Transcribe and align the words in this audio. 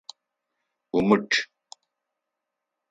Умычъ! 0.97 1.37